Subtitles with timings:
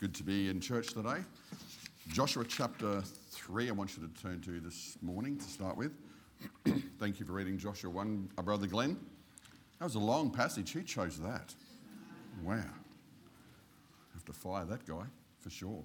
[0.00, 1.18] good to be in church today.
[2.08, 5.92] Joshua chapter 3, I want you to turn to this morning to start with.
[6.98, 8.96] Thank you for reading Joshua 1, our brother Glenn.
[9.78, 10.72] That was a long passage.
[10.72, 11.54] Who chose that?
[12.42, 12.64] Wow.
[14.14, 15.04] Have to fire that guy
[15.38, 15.84] for sure.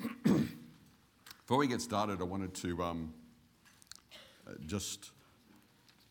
[0.24, 3.14] Before we get started, I wanted to um,
[4.44, 5.12] uh, just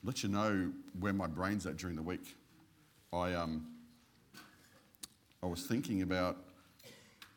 [0.06, 0.72] let you know
[1.02, 2.38] where my brain's at during the week.
[3.12, 3.68] I, um,
[5.44, 6.45] I was thinking about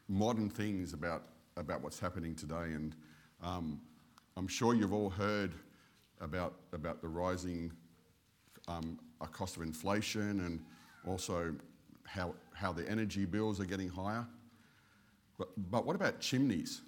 [0.08, 1.24] modern things about,
[1.56, 2.94] about what's happening today, and
[3.42, 3.80] um,
[4.36, 5.52] I'm sure you've all heard
[6.20, 7.72] about, about the rising
[8.66, 8.98] um,
[9.32, 10.64] cost of inflation and
[11.06, 11.54] also
[12.06, 14.26] how, how the energy bills are getting higher.
[15.38, 16.80] But, but what about chimneys?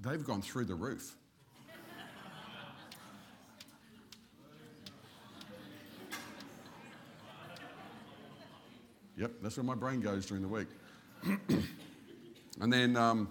[0.00, 1.16] They've gone through the roof.
[9.14, 10.68] Yep, that's where my brain goes during the week.
[12.60, 13.28] and then, um,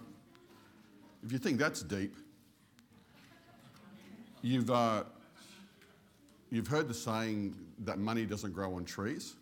[1.22, 2.16] if you think that's deep,
[4.40, 5.04] you've, uh,
[6.50, 7.54] you've heard the saying
[7.84, 9.34] that money doesn't grow on trees.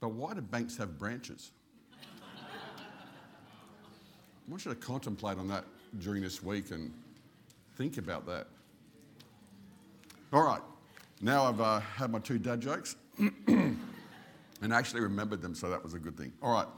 [0.00, 1.52] But why do banks have branches?
[4.44, 5.64] I want you to contemplate on that
[6.00, 6.92] during this week and
[7.76, 8.48] think about that.
[10.32, 10.62] All right,
[11.20, 12.96] now I've uh, had my two dad jokes.
[14.62, 16.32] and actually remembered them, so that was a good thing.
[16.40, 16.68] All right.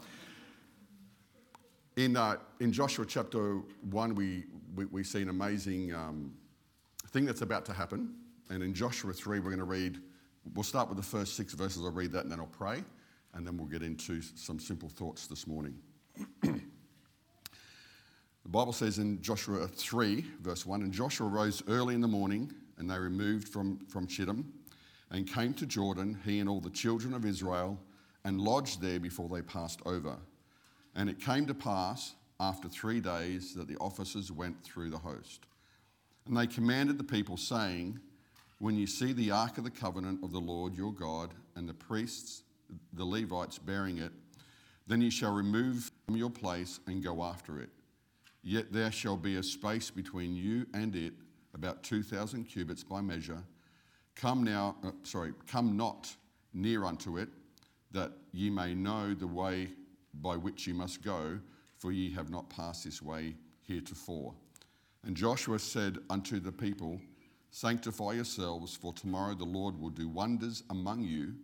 [1.97, 3.59] In, uh, in Joshua chapter
[3.91, 6.33] 1, we, we, we see an amazing um,
[7.11, 8.15] thing that's about to happen.
[8.51, 9.99] And in Joshua 3, we're going to read,
[10.55, 11.83] we'll start with the first six verses.
[11.85, 12.83] I'll read that and then I'll pray.
[13.35, 15.77] And then we'll get into some simple thoughts this morning.
[16.43, 16.61] the
[18.47, 22.91] Bible says in Joshua 3, verse 1 And Joshua rose early in the morning, and
[22.91, 24.53] they removed from, from Shittim
[25.11, 27.79] and came to Jordan, he and all the children of Israel,
[28.25, 30.17] and lodged there before they passed over.
[30.95, 35.47] And it came to pass after three days that the officers went through the host.
[36.27, 38.01] And they commanded the people, saying,
[38.59, 41.75] When you see the ark of the covenant of the Lord your God, and the
[41.75, 42.43] priests,
[42.95, 44.13] the Levites, bearing it,
[44.87, 47.71] then you shall remove from your place and go after it.
[48.43, 51.15] Yet there shall be a space between you and it,
[51.55, 53.43] about 2,000 cubits by measure
[54.17, 56.15] Come now, uh, sorry, come not
[56.53, 57.29] near unto it,
[57.93, 59.69] that ye may know the way
[60.21, 61.39] by which ye must go,
[61.79, 63.35] for ye have not passed this way
[63.67, 64.35] heretofore.
[65.05, 67.01] And Joshua said unto the people,
[67.51, 71.35] Sanctify yourselves, for tomorrow the Lord will do wonders among you.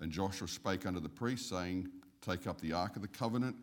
[0.00, 1.88] And Joshua spake unto the priests, saying,
[2.20, 3.56] Take up the ark of the covenant,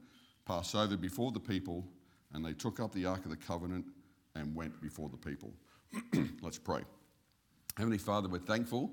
[0.46, 1.86] pass over before the people.
[2.34, 3.86] And they took up the ark of the covenant
[4.36, 5.52] and went before the people.
[6.42, 6.84] Let's pray.
[7.76, 8.92] Heavenly Father, we're thankful,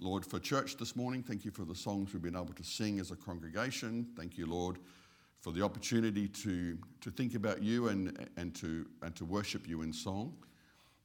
[0.00, 1.22] Lord, for church this morning.
[1.22, 4.08] Thank you for the songs we've been able to sing as a congregation.
[4.16, 4.78] Thank you, Lord,
[5.40, 9.82] for the opportunity to, to think about you and, and, to, and to worship you
[9.82, 10.34] in song.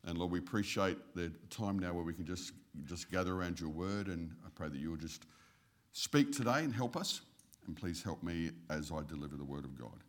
[0.06, 2.53] And Lord, we appreciate the time now where we can just,
[2.85, 4.08] just gather around your word.
[4.08, 5.28] And I pray that you will just
[5.91, 7.22] speak today and help us.
[7.68, 10.03] And please help me as I deliver the word of God.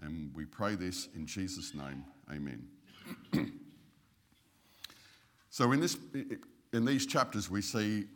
[0.00, 2.04] And we pray this in Jesus' name.
[2.30, 2.68] Amen.
[5.52, 5.98] So, in, this,
[6.72, 8.06] in these chapters, we see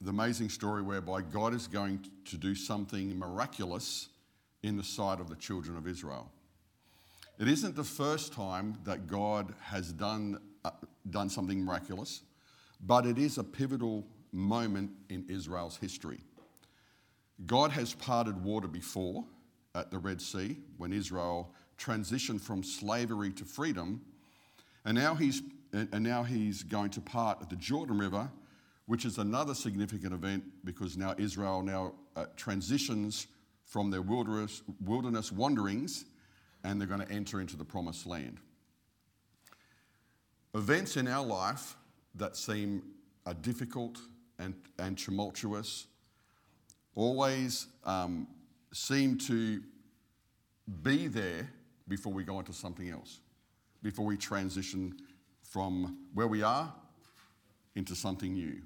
[0.00, 4.08] the amazing story whereby God is going to do something miraculous
[4.62, 6.32] in the sight of the children of Israel.
[7.38, 10.70] It isn't the first time that God has done, uh,
[11.10, 12.22] done something miraculous,
[12.80, 16.20] but it is a pivotal moment in Israel's history.
[17.44, 19.22] God has parted water before
[19.74, 24.00] at the Red Sea when Israel transitioned from slavery to freedom,
[24.86, 25.42] and now He's
[25.76, 28.30] and now he's going to part the Jordan River,
[28.86, 33.26] which is another significant event because now Israel now uh, transitions
[33.64, 36.04] from their wilderness, wilderness wanderings
[36.64, 38.38] and they're going to enter into the promised land.
[40.54, 41.76] Events in our life
[42.14, 42.82] that seem
[43.26, 43.98] uh, difficult
[44.38, 45.86] and, and tumultuous
[46.94, 48.26] always um,
[48.72, 49.62] seem to
[50.82, 51.48] be there
[51.88, 53.20] before we go into something else,
[53.82, 54.96] before we transition
[55.50, 56.72] from where we are
[57.74, 58.60] into something new.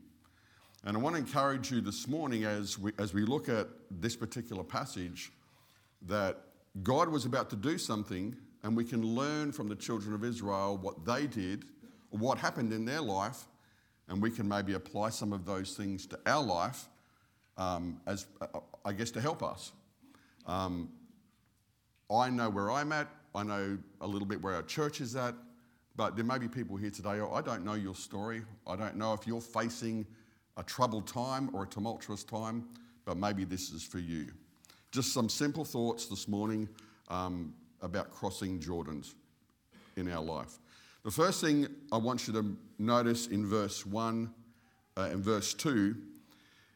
[0.84, 4.16] And I want to encourage you this morning as we, as we look at this
[4.16, 5.30] particular passage
[6.06, 6.38] that
[6.82, 10.78] God was about to do something, and we can learn from the children of Israel
[10.80, 11.64] what they did,
[12.10, 13.44] what happened in their life,
[14.08, 16.88] and we can maybe apply some of those things to our life
[17.58, 19.72] um, as, uh, I guess, to help us.
[20.46, 20.88] Um,
[22.10, 25.34] I know where I'm at, I know a little bit where our church is at,
[25.96, 28.42] but there may be people here today, I don't know your story.
[28.66, 30.06] I don't know if you're facing
[30.56, 32.64] a troubled time or a tumultuous time,
[33.04, 34.28] but maybe this is for you.
[34.92, 36.68] Just some simple thoughts this morning
[37.08, 39.14] um, about crossing Jordans
[39.96, 40.58] in our life.
[41.04, 44.30] The first thing I want you to notice in verse 1
[44.96, 45.96] uh, and verse 2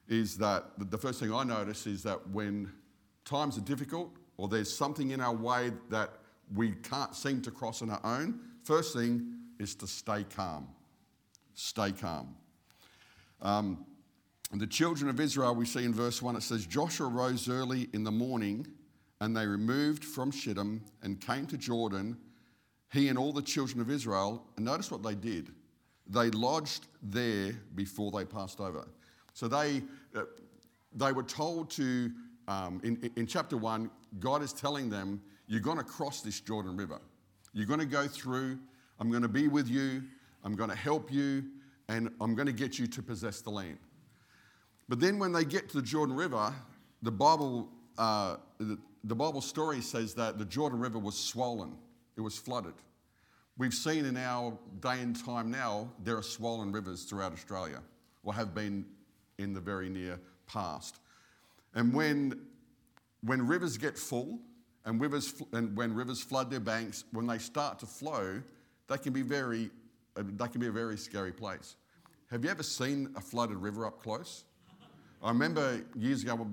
[0.09, 2.73] is that the first thing I notice is that when
[3.25, 6.11] times are difficult or there's something in our way that
[6.55, 10.69] we can't seem to cross on our own, first thing is to stay calm.
[11.55, 12.35] Stay calm.
[13.41, 13.85] Um,
[14.53, 18.05] the children of Israel, we see in verse 1, it says, Joshua rose early in
[18.05, 18.67] the morning
[19.21, 22.17] and they removed from Shittim and came to Jordan,
[22.93, 24.45] he and all the children of Israel.
[24.57, 25.51] And notice what they did.
[26.07, 28.87] They lodged there before they passed over.
[29.33, 29.83] So they,
[30.15, 30.23] uh,
[30.95, 32.13] they were told to,
[32.47, 33.91] um, in, in chapter 1,
[34.21, 37.01] God is telling them, You're going to cross this Jordan River.
[37.55, 38.59] You're going to go through.
[39.01, 40.03] I'm going to be with you.
[40.45, 41.45] I'm going to help you.
[41.89, 43.79] And I'm going to get you to possess the land.
[44.89, 46.53] But then when they get to the Jordan River,
[47.03, 51.75] the Bible, uh, the, the Bible story says that the Jordan River was swollen,
[52.17, 52.75] it was flooded.
[53.57, 57.83] We've seen in our day and time now, there are swollen rivers throughout Australia,
[58.25, 58.85] or have been
[59.39, 60.99] in the very near past.
[61.75, 62.41] And when,
[63.23, 64.41] when rivers get full,
[64.85, 68.43] and, rivers, and when rivers flood their banks, when they start to flow,
[68.89, 69.71] they can be very,
[70.17, 71.77] they can be a very scary place.
[72.31, 74.45] Have you ever seen a flooded river up close?
[75.23, 76.47] I remember years ago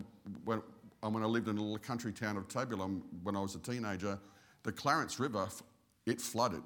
[0.46, 0.62] when,
[1.02, 4.18] when I lived in a little country town of Tabulam when I was a teenager,
[4.64, 5.48] the Clarence River,
[6.06, 6.64] it flooded.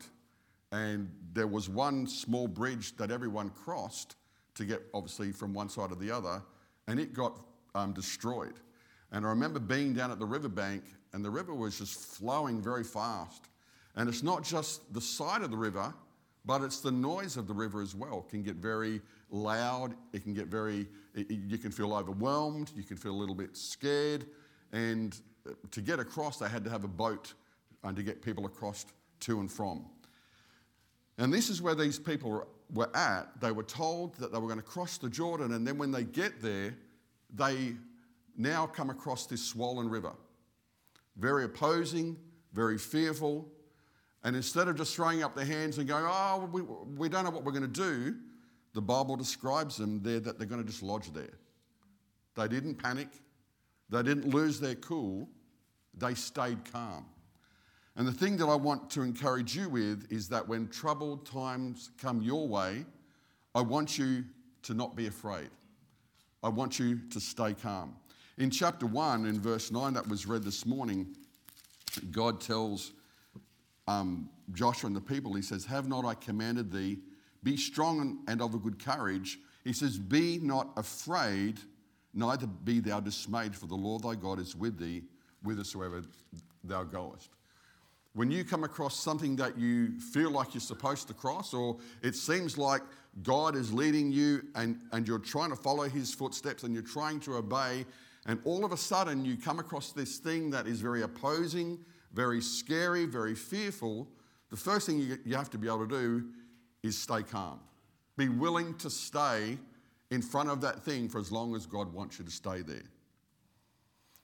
[0.72, 4.16] And there was one small bridge that everyone crossed
[4.56, 6.42] to get, obviously, from one side to the other,
[6.88, 7.40] and it got
[7.74, 8.56] um, destroyed.
[9.12, 10.84] And I remember being down at the riverbank,
[11.16, 13.46] and the river was just flowing very fast.
[13.96, 15.94] And it's not just the side of the river,
[16.44, 18.26] but it's the noise of the river as well.
[18.28, 22.84] It can get very loud, it can get very, it, you can feel overwhelmed, you
[22.84, 24.26] can feel a little bit scared.
[24.74, 25.18] And
[25.50, 27.34] uh, to get across, they had to have a boat
[27.86, 28.86] uh, to get people across
[29.22, 29.86] to and from.
[31.18, 33.40] And this is where these people were at.
[33.40, 36.04] They were told that they were going to cross the Jordan, and then when they
[36.04, 36.76] get there,
[37.34, 37.78] they
[38.36, 40.12] now come across this swollen river.
[41.18, 42.18] Very opposing,
[42.54, 43.48] very fearful.
[44.24, 47.30] And instead of just throwing up their hands and going, oh, we, we don't know
[47.30, 48.16] what we're going to do,
[48.74, 51.40] the Bible describes them there that they're going to just lodge there.
[52.36, 53.08] They didn't panic,
[53.90, 55.30] they didn't lose their cool,
[55.98, 57.06] they stayed calm.
[57.96, 61.92] And the thing that I want to encourage you with is that when troubled times
[61.98, 62.86] come your way,
[63.54, 64.26] I want you
[64.64, 65.50] to not be afraid.
[66.44, 67.96] I want you to stay calm.
[68.38, 71.16] In chapter 1, in verse 9, that was read this morning,
[72.12, 72.92] God tells
[73.88, 76.98] um, Joshua and the people, He says, Have not I commanded thee,
[77.44, 79.40] be strong and of a good courage?
[79.64, 81.60] He says, Be not afraid,
[82.14, 85.04] neither be thou dismayed, for the Lord thy God is with thee,
[85.42, 86.04] whithersoever
[86.62, 87.30] thou goest.
[88.16, 92.16] When you come across something that you feel like you're supposed to cross, or it
[92.16, 92.82] seems like
[93.24, 97.22] God is leading you and, and you're trying to follow his footsteps and you're trying
[97.22, 97.86] to obey,
[98.26, 101.80] and all of a sudden you come across this thing that is very opposing,
[102.14, 104.08] very scary, very fearful,
[104.50, 106.26] the first thing you, you have to be able to do
[106.84, 107.60] is stay calm.
[108.18, 109.58] Be willing to stay
[110.12, 112.84] in front of that thing for as long as God wants you to stay there.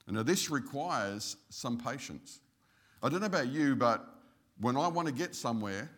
[0.07, 2.39] And now, this requires some patience.
[3.03, 4.05] I don't know about you, but
[4.59, 5.89] when I want to get somewhere,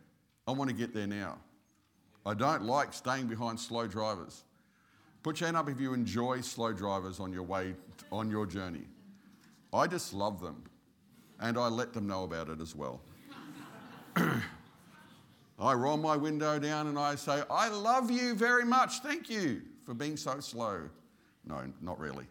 [0.48, 1.38] I want to get there now.
[2.25, 4.44] I don't like staying behind slow drivers.
[5.24, 7.75] Put your hand up if you enjoy slow drivers on your way
[8.12, 8.84] on your journey.
[9.74, 10.63] I just love them,
[11.39, 13.01] and I let them know about it as well.
[15.60, 19.00] I roll my window down and I say, I love you very much.
[19.00, 20.89] Thank you for being so slow.
[21.46, 22.25] No, not really.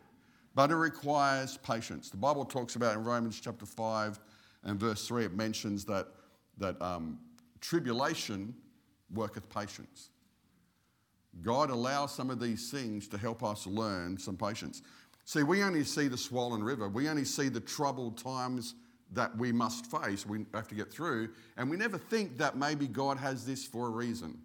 [0.54, 2.10] But it requires patience.
[2.10, 4.20] The Bible talks about in Romans chapter 5
[4.64, 6.08] and verse 3, it mentions that,
[6.58, 7.18] that um,
[7.60, 8.54] tribulation
[9.12, 10.10] worketh patience.
[11.40, 14.82] God allows some of these things to help us learn some patience.
[15.24, 18.74] See, we only see the swollen river, we only see the troubled times
[19.12, 22.86] that we must face, we have to get through, and we never think that maybe
[22.86, 24.38] God has this for a reason.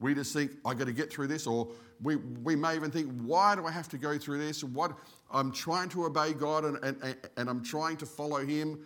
[0.00, 1.68] We just think, I got to get through this, or
[2.02, 4.64] we, we may even think, why do I have to go through this?
[4.64, 4.92] What
[5.30, 8.80] I'm trying to obey God and, and, and I'm trying to follow Him,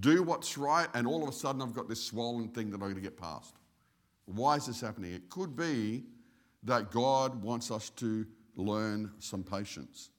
[0.00, 2.80] do what's right, and all of a sudden I've got this swollen thing that I'm
[2.80, 3.56] going to get past.
[4.26, 5.12] Why is this happening?
[5.12, 6.04] It could be
[6.66, 10.10] that God wants us to learn some patience.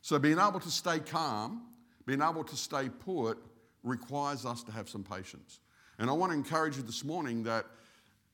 [0.00, 1.62] So, being able to stay calm,
[2.06, 3.38] being able to stay put,
[3.82, 5.60] requires us to have some patience.
[5.98, 7.66] And I want to encourage you this morning that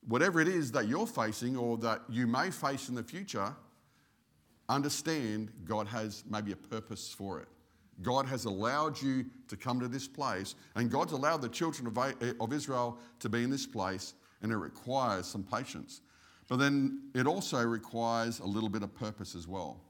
[0.07, 3.55] whatever it is that you're facing or that you may face in the future,
[4.69, 7.47] understand God has maybe a purpose for it.
[8.01, 12.53] God has allowed you to come to this place, and God's allowed the children of,
[12.53, 16.01] Israel to be in this place, and it requires some patience.
[16.47, 19.81] But then it also requires a little bit of purpose as well.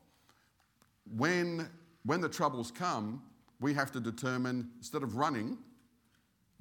[1.16, 1.70] When,
[2.06, 3.22] when the troubles come,
[3.60, 5.58] we have to determine instead of running,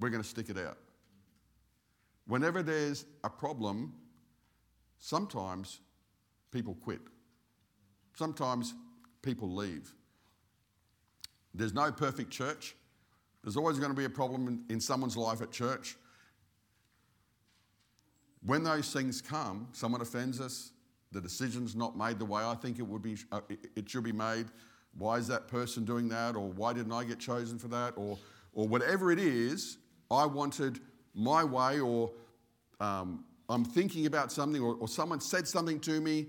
[0.00, 0.78] we're going to stick it out.
[2.26, 3.92] Whenever there's a problem,
[4.98, 5.80] sometimes
[6.50, 7.00] people quit.
[8.16, 8.74] Sometimes
[9.22, 9.92] people leave.
[11.54, 12.74] There's no perfect church.
[13.42, 15.96] There's always going to be a problem in, in someone's life at church.
[18.44, 20.72] When those things come, someone offends us,
[21.12, 23.40] the decision's not made the way I think it would be, uh,
[23.76, 24.46] it should be made.
[24.96, 26.36] Why is that person doing that?
[26.36, 27.94] Or why didn't I get chosen for that?
[27.96, 28.18] Or,
[28.52, 29.78] or whatever it is,
[30.10, 30.80] I wanted
[31.14, 32.10] my way, or
[32.80, 36.26] um, I'm thinking about something, or, or someone said something to me.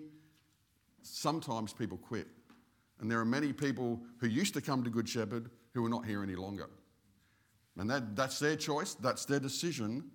[1.02, 2.28] Sometimes people quit.
[3.00, 6.06] And there are many people who used to come to Good Shepherd who are not
[6.06, 6.70] here any longer.
[7.78, 10.10] And that, that's their choice, that's their decision.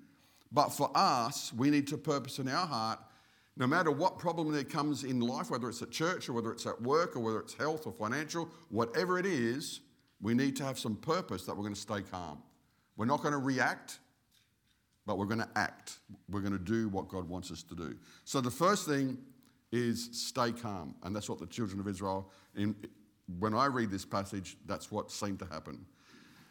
[0.52, 2.98] But for us, we need to purpose in our heart,
[3.56, 6.66] no matter what problem there comes in life, whether it's at church or whether it's
[6.66, 9.80] at work or whether it's health or financial, whatever it is,
[10.20, 12.42] we need to have some purpose that we're going to stay calm.
[12.96, 13.98] We're not going to react,
[15.06, 15.98] but we're going to act.
[16.30, 17.96] We're going to do what God wants us to do.
[18.24, 19.18] So the first thing
[19.72, 20.94] is stay calm.
[21.02, 22.74] And that's what the children of Israel, in,
[23.38, 25.84] when I read this passage, that's what seemed to happen.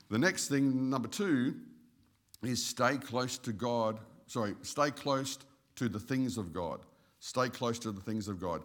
[0.10, 1.56] The next thing, number two,
[2.44, 4.00] is stay close to God.
[4.28, 5.38] Sorry, stay close
[5.76, 6.82] to the things of God.
[7.20, 8.62] Stay close to the things of God.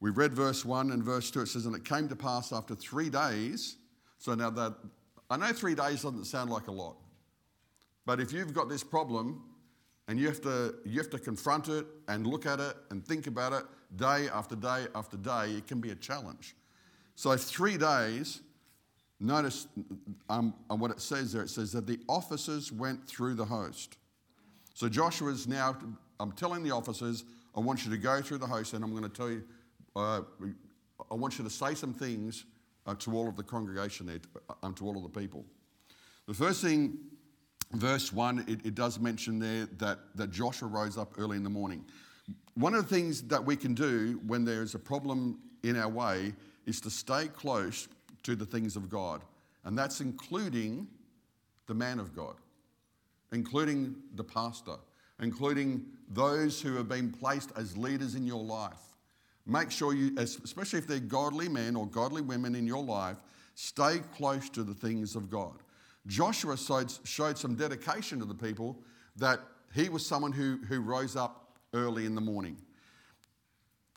[0.00, 1.42] We read verse 1 and verse 2.
[1.42, 3.76] It says, And it came to pass after three days.
[4.18, 4.74] So now that,
[5.28, 6.96] I know three days doesn't sound like a lot.
[8.06, 9.42] But if you've got this problem
[10.08, 13.26] and you have to, you have to confront it and look at it and think
[13.26, 13.64] about it
[13.96, 16.54] day after day after day, it can be a challenge.
[17.14, 18.40] So, three days,
[19.20, 19.68] notice
[20.28, 23.96] um, what it says there it says that the officers went through the host.
[24.74, 25.76] So, Joshua is now,
[26.18, 27.24] I'm telling the officers,
[27.54, 29.44] I want you to go through the host and I'm going to tell you,
[29.94, 30.22] uh,
[31.10, 32.44] I want you to say some things
[32.86, 34.20] uh, to all of the congregation there,
[34.62, 35.44] um, to all of the people.
[36.26, 36.96] The first thing,
[37.72, 41.50] verse 1, it, it does mention there that, that Joshua rose up early in the
[41.50, 41.84] morning.
[42.54, 46.34] One of the things that we can do when there's a problem in our way
[46.66, 47.88] is to stay close
[48.22, 49.22] to the things of God.
[49.64, 50.86] And that's including
[51.66, 52.34] the man of God,
[53.32, 54.76] including the pastor,
[55.20, 58.80] including those who have been placed as leaders in your life.
[59.46, 63.16] Make sure you, especially if they're godly men or godly women in your life,
[63.54, 65.56] stay close to the things of God.
[66.06, 68.78] Joshua showed, some dedication to the people
[69.16, 69.40] that
[69.74, 72.56] he was someone who, who rose up early in the morning.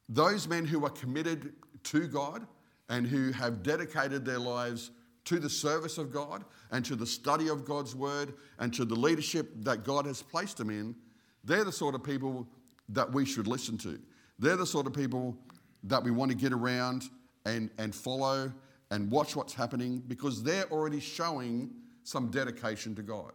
[0.10, 1.53] Those men who are committed
[1.86, 2.46] to God
[2.89, 4.91] and who have dedicated their lives
[5.25, 8.95] to the service of God and to the study of God's word and to the
[8.95, 10.95] leadership that God has placed them in,
[11.43, 12.47] they're the sort of people
[12.89, 13.99] that we should listen to.
[14.39, 15.37] They're the sort of people
[15.83, 17.03] that we want to get around
[17.45, 18.51] and, and follow
[18.91, 21.71] and watch what's happening because they're already showing
[22.03, 23.33] some dedication to God.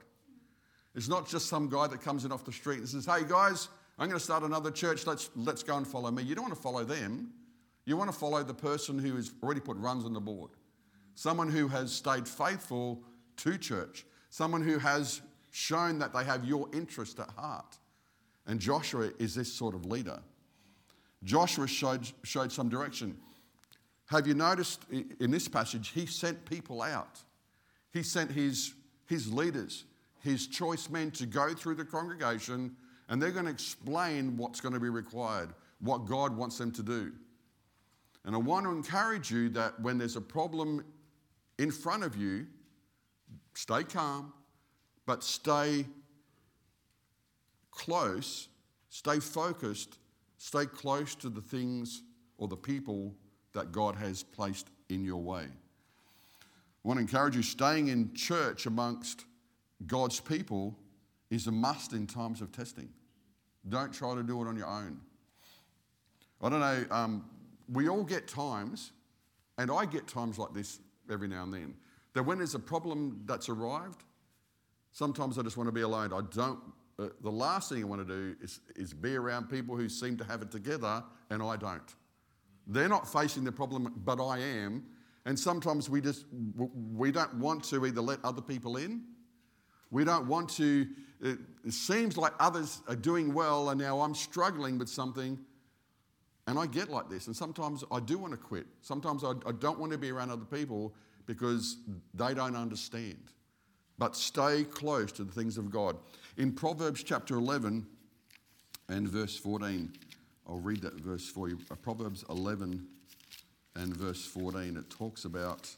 [0.95, 3.69] It's not just some guy that comes in off the street and says, Hey guys,
[3.99, 5.07] I'm going to start another church.
[5.07, 6.23] Let's, let's go and follow me.
[6.23, 7.33] You don't want to follow them.
[7.89, 10.51] You want to follow the person who has already put runs on the board.
[11.15, 13.03] Someone who has stayed faithful
[13.39, 14.05] to church.
[14.29, 17.79] Someone who has shown that they have your interest at heart.
[18.47, 20.21] And Joshua is this sort of leader.
[21.25, 23.17] Joshua showed, showed some direction.
[24.11, 27.23] Have you noticed in this passage, he sent people out.
[27.95, 28.75] He sent his,
[29.07, 29.85] his leaders,
[30.23, 32.77] his choice men to go through the congregation
[33.09, 36.83] and they're going to explain what's going to be required, what God wants them to
[36.83, 37.13] do.
[38.29, 40.85] And I want to encourage you that when there's a problem
[41.59, 42.47] in front of you,
[43.55, 44.35] stay calm,
[45.07, 45.87] but stay
[47.71, 48.49] close,
[48.91, 49.97] stay focused,
[50.37, 52.03] stay close to the things
[52.37, 53.15] or the people
[53.55, 55.45] that God has placed in your way.
[55.45, 56.37] I
[56.83, 59.25] want to encourage you, staying in church amongst
[59.87, 60.77] God's people
[61.31, 62.91] is a must in times of testing.
[63.67, 65.01] Don't try to do it on your own.
[66.43, 67.25] I don't know, um,
[67.73, 68.93] we all get times,
[69.59, 71.75] and I get times like this every now and then,
[72.15, 74.05] that when there's a problem that's arrived,
[74.93, 76.13] sometimes I just want to be alone.
[76.13, 76.59] I don't,
[76.99, 80.17] uh, the last thing I want to do is, is be around people who seem
[80.17, 81.95] to have it together and I don't.
[82.67, 84.85] They're not facing the problem, but I am.
[85.25, 86.25] And sometimes we just,
[86.57, 89.03] we don't want to either let other people in
[89.91, 90.87] we don't want to,
[91.21, 91.39] it,
[91.71, 95.39] seems like others are doing well and now I'm struggling with something.
[96.49, 97.27] And I get like this.
[97.27, 98.65] And sometimes I do want to quit.
[98.81, 100.95] Sometimes I, I don't want to be around other people
[101.27, 101.77] because
[102.15, 103.19] they don't understand.
[103.99, 105.99] But stay close to the things of God.
[106.39, 107.87] In Proverbs chapter 11
[108.89, 109.93] and verse 14,
[110.49, 111.59] I'll read that verse for you.
[111.71, 112.87] Uh, Proverbs 11
[113.77, 115.71] and verse 14, it talks about,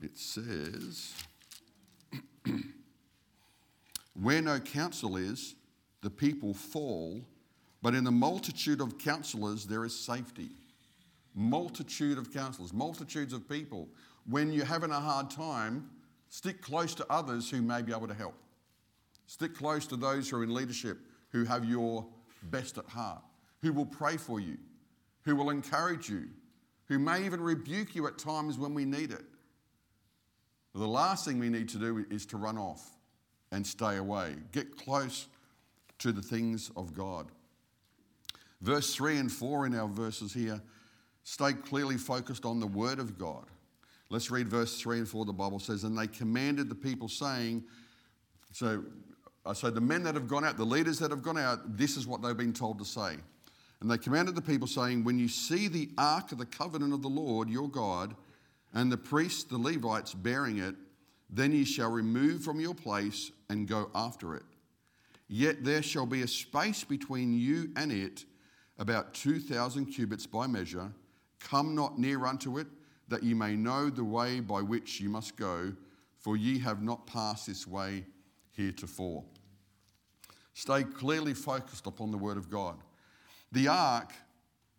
[0.00, 1.12] it says,
[4.22, 5.54] Where no counsel is,
[6.00, 7.20] the people fall,
[7.82, 10.50] but in the multitude of counselors there is safety.
[11.34, 13.88] Multitude of counselors, multitudes of people.
[14.28, 15.90] When you're having a hard time,
[16.28, 18.34] stick close to others who may be able to help.
[19.26, 20.98] Stick close to those who are in leadership
[21.30, 22.06] who have your
[22.44, 23.22] best at heart,
[23.62, 24.58] who will pray for you,
[25.22, 26.28] who will encourage you,
[26.86, 29.24] who may even rebuke you at times when we need it.
[30.74, 32.90] The last thing we need to do is to run off
[33.50, 34.36] and stay away.
[34.52, 35.26] Get close
[35.98, 37.28] to the things of God.
[38.62, 40.62] Verse 3 and 4 in our verses here
[41.24, 43.44] stay clearly focused on the Word of God.
[44.08, 45.24] Let's read verse 3 and 4.
[45.24, 47.64] The Bible says, And they commanded the people, saying,
[48.52, 48.84] So,
[49.52, 52.06] so the men that have gone out, the leaders that have gone out, this is
[52.06, 53.16] what they've been told to say.
[53.80, 57.02] And they commanded the people, saying, When you see the ark of the covenant of
[57.02, 58.14] the Lord your God,
[58.74, 60.74] and the priests, the Levites, bearing it,
[61.28, 64.44] then ye shall remove from your place and go after it.
[65.28, 68.24] Yet there shall be a space between you and it,
[68.78, 70.92] about 2,000 cubits by measure.
[71.40, 72.66] Come not near unto it,
[73.08, 75.72] that ye may know the way by which ye must go,
[76.18, 78.04] for ye have not passed this way
[78.52, 79.24] heretofore.
[80.54, 82.76] Stay clearly focused upon the word of God.
[83.52, 84.12] The ark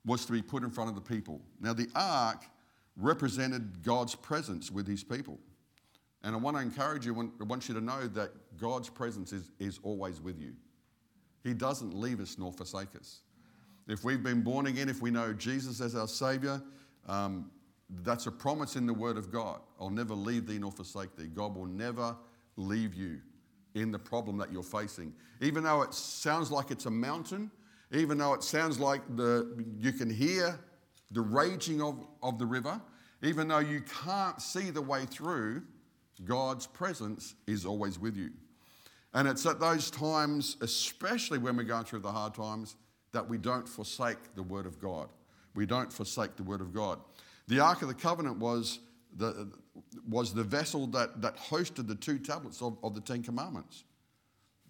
[0.05, 1.41] was to be put in front of the people.
[1.59, 2.43] Now, the ark
[2.97, 5.39] represented God's presence with his people.
[6.23, 9.51] And I want to encourage you, I want you to know that God's presence is,
[9.59, 10.53] is always with you.
[11.43, 13.21] He doesn't leave us nor forsake us.
[13.87, 16.61] If we've been born again, if we know Jesus as our Savior,
[17.07, 17.51] um,
[18.01, 19.59] that's a promise in the Word of God.
[19.79, 21.27] I'll never leave thee nor forsake thee.
[21.27, 22.15] God will never
[22.55, 23.19] leave you
[23.75, 25.13] in the problem that you're facing.
[25.41, 27.51] Even though it sounds like it's a mountain,
[27.91, 30.59] even though it sounds like the, you can hear
[31.11, 32.81] the raging of, of the river,
[33.21, 35.63] even though you can't see the way through,
[36.23, 38.31] God's presence is always with you.
[39.13, 42.75] And it's at those times, especially when we're going through the hard times,
[43.13, 45.07] that we don't forsake the Word of God.
[45.55, 46.99] We don't forsake the Word of God.
[47.47, 48.79] The Ark of the Covenant was
[49.15, 49.51] the,
[50.09, 53.85] was the vessel that, that hosted the two tablets of, of the Ten Commandments.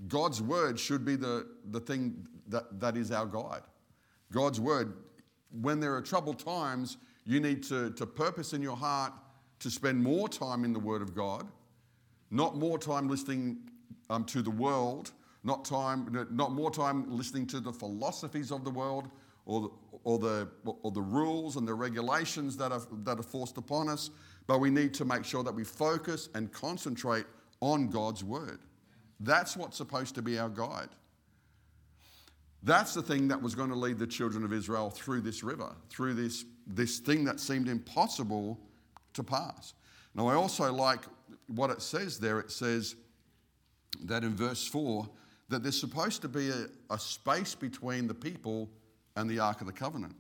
[0.08, 3.62] God's Word should be the, the thing that, that is our guide.
[4.32, 4.94] God's Word,
[5.62, 9.14] when there are troubled times, you need to, to purpose in your heart
[9.60, 11.48] to spend more time in the Word of God,
[12.32, 13.58] not more time listening
[14.10, 15.12] um, to the world,
[15.44, 19.10] not, time, not more time listening to the philosophies of the world
[19.46, 19.70] or the,
[20.04, 20.48] or the,
[20.82, 24.10] or the rules and the regulations that are, that are forced upon us,
[24.48, 27.26] but we need to make sure that we focus and concentrate
[27.60, 28.60] on God's Word.
[29.20, 30.90] That's what's supposed to be our guide.
[32.64, 35.76] That's the thing that was going to lead the children of Israel through this river,
[35.90, 38.58] through this, this thing that seemed impossible
[39.14, 39.74] to pass.
[40.16, 41.02] Now, I also like
[41.48, 42.40] what it says there.
[42.40, 42.96] It says
[44.06, 45.10] that in verse 4
[45.54, 48.70] that there's supposed to be a, a space between the people
[49.16, 50.16] and the Ark of the Covenant.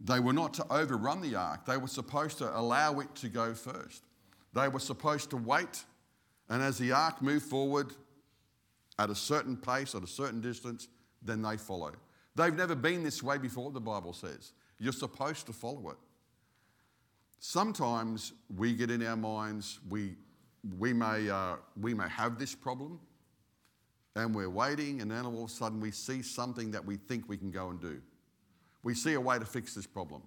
[0.00, 1.64] They were not to overrun the ark.
[1.64, 4.02] They were supposed to allow it to go first.
[4.52, 5.84] They were supposed to wait,
[6.48, 7.92] and as the ark moved forward
[8.98, 10.88] at a certain pace, at a certain distance,
[11.22, 11.92] then they follow.
[12.36, 14.52] They've never been this way before, the Bible says.
[14.78, 15.96] You're supposed to follow it.
[17.38, 20.16] Sometimes we get in our minds, we,
[20.78, 23.00] we, may, uh, we may have this problem,
[24.16, 27.28] and we're waiting, and then all of a sudden we see something that we think
[27.28, 28.00] we can go and do.
[28.82, 30.22] We see a way to fix this problem.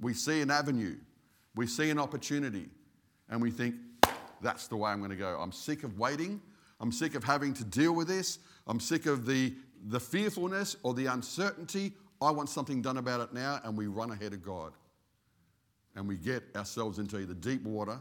[0.00, 0.96] We see an avenue,
[1.54, 2.68] we see an opportunity,
[3.28, 3.74] and we think,
[4.42, 5.38] that's the way I'm going to go.
[5.40, 6.40] I'm sick of waiting.
[6.78, 8.38] I'm sick of having to deal with this.
[8.66, 9.54] I'm sick of the,
[9.88, 11.92] the fearfulness or the uncertainty.
[12.20, 14.74] I want something done about it now, and we run ahead of God
[15.96, 17.98] and we get ourselves into either deep water,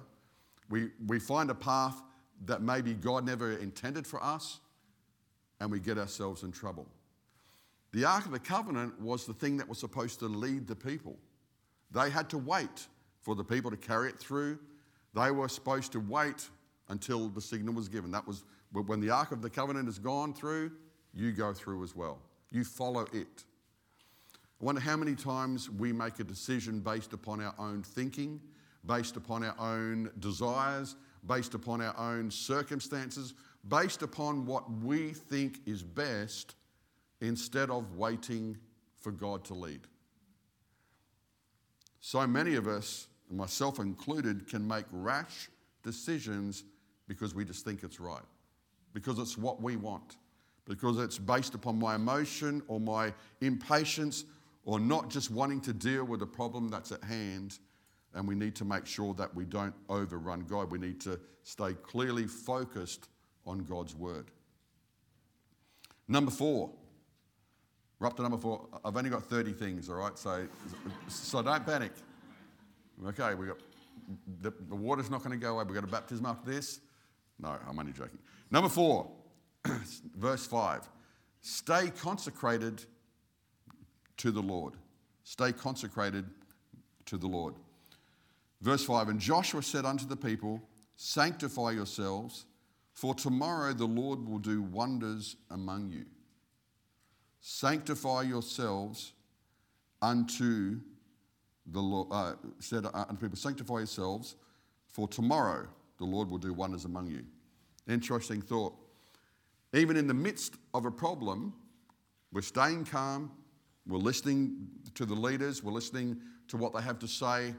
[0.69, 2.01] we, we find a path
[2.45, 4.59] that maybe God never intended for us,
[5.59, 6.87] and we get ourselves in trouble.
[7.91, 11.17] The Ark of the Covenant was the thing that was supposed to lead the people.
[11.91, 12.87] They had to wait
[13.21, 14.59] for the people to carry it through.
[15.13, 16.49] They were supposed to wait
[16.89, 18.11] until the signal was given.
[18.11, 20.71] That was when the Ark of the Covenant has gone through,
[21.13, 22.19] you go through as well.
[22.51, 23.45] You follow it.
[24.61, 28.41] I wonder how many times we make a decision based upon our own thinking,
[28.85, 33.33] based upon our own desires, based upon our own circumstances,
[33.67, 36.55] based upon what we think is best
[37.21, 38.57] instead of waiting
[38.99, 39.81] for God to lead.
[41.99, 45.49] So many of us, myself included, can make rash
[45.83, 46.63] decisions
[47.07, 48.21] because we just think it's right,
[48.93, 50.17] because it's what we want,
[50.65, 54.25] because it's based upon my emotion or my impatience
[54.65, 57.59] or not just wanting to deal with the problem that's at hand.
[58.13, 60.71] And we need to make sure that we don't overrun God.
[60.71, 63.09] We need to stay clearly focused
[63.45, 64.25] on God's word.
[66.07, 66.69] Number four.
[67.99, 68.67] We're up to number four.
[68.83, 70.17] I've only got 30 things, all right?
[70.17, 70.47] So,
[71.07, 71.93] so don't panic.
[73.07, 73.57] Okay, we got
[74.41, 75.63] the, the water's not going to go away.
[75.63, 76.81] We've got a baptism after this.
[77.39, 78.19] No, I'm only joking.
[78.51, 79.09] Number four,
[80.15, 80.87] verse five.
[81.41, 82.83] Stay consecrated
[84.17, 84.73] to the Lord.
[85.23, 86.25] Stay consecrated
[87.05, 87.55] to the Lord.
[88.61, 90.61] Verse 5 And Joshua said unto the people,
[90.95, 92.45] Sanctify yourselves,
[92.95, 96.05] for tomorrow the Lord will do wonders among you.
[97.41, 99.13] Sanctify yourselves
[100.01, 100.79] unto
[101.67, 104.35] the Lord, uh, said unto people, Sanctify yourselves,
[104.87, 107.23] for tomorrow the Lord will do wonders among you.
[107.87, 108.73] Interesting thought.
[109.73, 111.53] Even in the midst of a problem,
[112.31, 113.29] we're staying calm,
[113.85, 117.53] we're listening to the leaders, we're listening to what they have to say,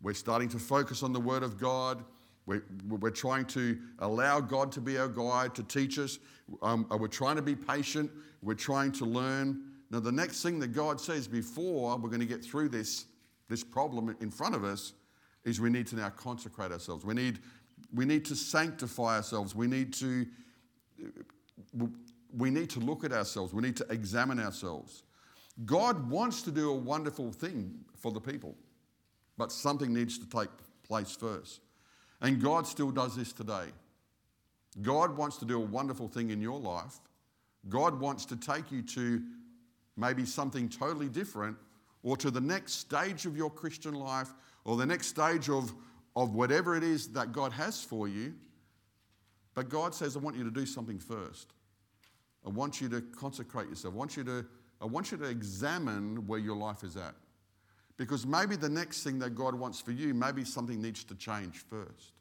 [0.00, 2.04] we're starting to focus on the Word of God.
[2.48, 6.18] We're, we're trying to allow God to be our guide, to teach us.
[6.62, 8.10] Um, uh, we're trying to be patient.
[8.42, 9.64] We're trying to learn.
[9.90, 13.04] Now, the next thing that God says before we're going to get through this,
[13.50, 14.94] this problem in front of us
[15.44, 17.04] is we need to now consecrate ourselves.
[17.04, 17.40] We need,
[17.92, 19.54] we need to sanctify ourselves.
[19.54, 20.26] We need to,
[22.34, 23.52] we need to look at ourselves.
[23.52, 25.02] We need to examine ourselves.
[25.66, 28.56] God wants to do a wonderful thing for the people,
[29.36, 30.48] but something needs to take
[30.82, 31.60] place first.
[32.20, 33.66] And God still does this today.
[34.82, 36.98] God wants to do a wonderful thing in your life.
[37.68, 39.22] God wants to take you to
[39.96, 41.56] maybe something totally different
[42.02, 44.32] or to the next stage of your Christian life
[44.64, 45.72] or the next stage of,
[46.14, 48.34] of whatever it is that God has for you.
[49.54, 51.52] But God says, I want you to do something first.
[52.46, 53.94] I want you to consecrate yourself.
[53.94, 54.46] I want you to
[54.80, 57.14] I want you to examine where your life is at.
[57.98, 61.58] Because maybe the next thing that God wants for you, maybe something needs to change
[61.68, 62.12] first.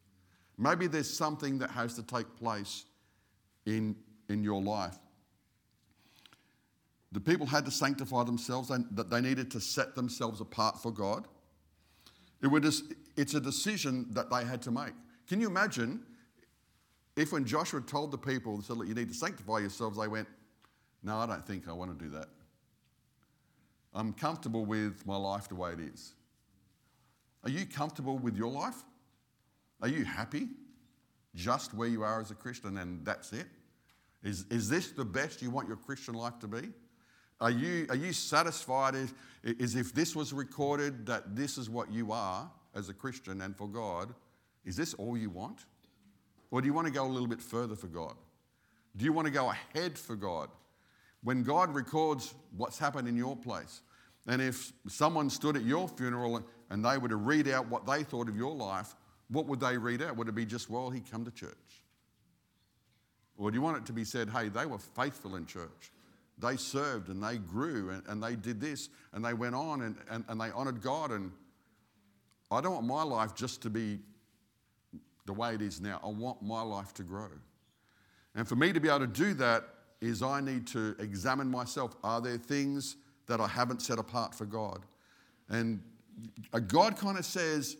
[0.57, 2.85] Maybe there's something that has to take place
[3.67, 3.95] in,
[4.27, 4.97] in your life.
[7.11, 11.27] The people had to sanctify themselves, that they needed to set themselves apart for God.
[12.41, 12.83] It was,
[13.15, 14.93] it's a decision that they had to make.
[15.27, 16.03] Can you imagine
[17.15, 20.27] if when Joshua told the people, said, Look, you need to sanctify yourselves, they went,
[21.03, 22.27] No, I don't think I want to do that.
[23.97, 26.13] I'm comfortable with my life the way it is.
[27.43, 28.83] Are you comfortable with your life?
[29.81, 30.49] Are you happy
[31.33, 33.47] just where you are as a Christian and that's it?
[34.23, 36.69] Is, is this the best you want your Christian life to be?
[37.41, 39.13] Are you, are you satisfied as,
[39.59, 43.57] as if this was recorded that this is what you are as a Christian and
[43.57, 44.13] for God?
[44.63, 45.65] Is this all you want?
[46.51, 48.13] Or do you want to go a little bit further for God?
[48.95, 50.49] Do you want to go ahead for God?
[51.23, 53.81] When God records what's happened in your place,
[54.27, 58.03] and if someone stood at your funeral and they were to read out what they
[58.03, 58.93] thought of your life,
[59.29, 60.17] what would they read out?
[60.17, 61.83] Would it be just, well, he come to church?
[63.37, 65.91] Or do you want it to be said, hey, they were faithful in church?
[66.39, 69.95] They served and they grew and, and they did this and they went on and,
[70.09, 71.11] and, and they honored God.
[71.11, 71.31] And
[72.51, 73.99] I don't want my life just to be
[75.25, 75.99] the way it is now.
[76.03, 77.29] I want my life to grow.
[78.35, 79.63] And for me to be able to do that
[79.99, 81.95] is I need to examine myself.
[82.03, 84.81] Are there things that I haven't set apart for God.
[85.49, 85.81] And
[86.67, 87.77] God kind of says,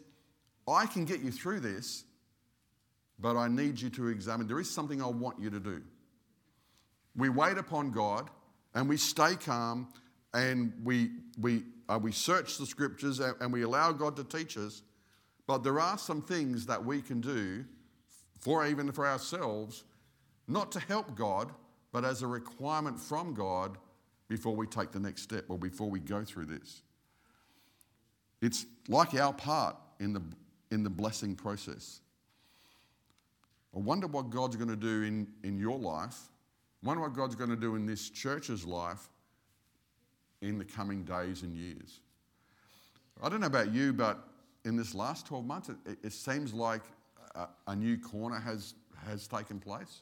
[0.67, 2.03] I can get you through this,
[3.19, 4.47] but I need you to examine.
[4.47, 5.81] There is something I want you to do.
[7.15, 8.29] We wait upon God
[8.75, 9.88] and we stay calm
[10.33, 14.57] and we, we, uh, we search the scriptures and, and we allow God to teach
[14.57, 14.83] us.
[15.47, 17.65] But there are some things that we can do
[18.39, 19.86] for even for ourselves,
[20.47, 21.51] not to help God,
[21.91, 23.77] but as a requirement from God
[24.28, 26.82] before we take the next step or before we go through this.
[28.42, 30.22] It's like our part in the,
[30.72, 32.02] in the blessing process.
[33.76, 36.18] I wonder what God's going to do in, in your life.
[36.84, 39.10] I wonder what God's going to do in this church's life
[40.42, 42.00] in the coming days and years.
[43.22, 44.28] I don't know about you, but
[44.66, 46.84] in this last 12 months, it, it seems like
[47.36, 50.02] a, a, new corner has, has taken place.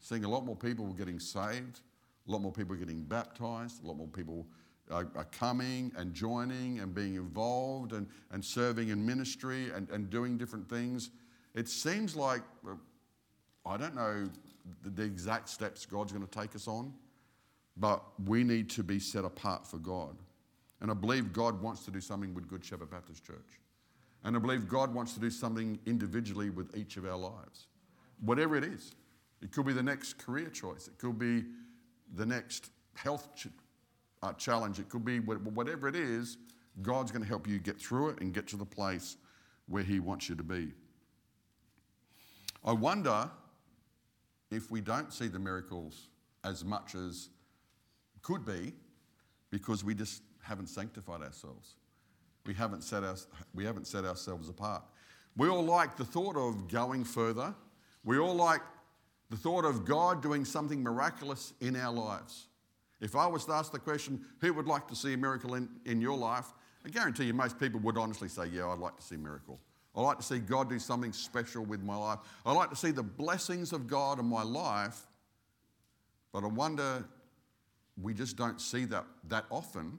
[0.00, 1.80] Seeing a lot more people getting saved,
[2.26, 4.46] a lot more people are getting baptized, a lot more people
[4.90, 10.10] are, are coming and joining and being involved and, and serving in ministry and, and
[10.10, 11.10] doing different things.
[11.54, 12.42] It seems like,
[13.64, 14.28] I don't know
[14.82, 16.92] the, the exact steps God's going to take us on,
[17.76, 20.16] but we need to be set apart for God.
[20.80, 23.60] And I believe God wants to do something with Good Shepherd Baptist Church.
[24.24, 27.68] And I believe God wants to do something individually with each of our lives.
[28.20, 28.92] Whatever it is.
[29.42, 30.88] It could be the next career choice.
[30.88, 31.44] It could be
[32.14, 33.48] the next health ch-
[34.22, 34.78] uh, challenge.
[34.78, 36.38] It could be whatever it is,
[36.82, 39.16] God's going to help you get through it and get to the place
[39.68, 40.72] where He wants you to be.
[42.64, 43.30] I wonder
[44.50, 46.08] if we don't see the miracles
[46.44, 47.30] as much as
[48.22, 48.72] could be
[49.50, 51.76] because we just haven't sanctified ourselves.
[52.44, 53.16] We haven't set, our,
[53.54, 54.82] we haven't set ourselves apart.
[55.36, 57.54] We all like the thought of going further.
[58.04, 58.62] We all like
[59.30, 62.46] the thought of God doing something miraculous in our lives.
[63.00, 65.68] If I was to ask the question, who would like to see a miracle in,
[65.84, 66.46] in your life?
[66.84, 69.58] I guarantee you most people would honestly say, yeah, I'd like to see a miracle.
[69.94, 72.18] I like to see God do something special with my life.
[72.44, 75.06] I like to see the blessings of God in my life.
[76.32, 77.04] But I wonder,
[78.00, 79.98] we just don't see that that often,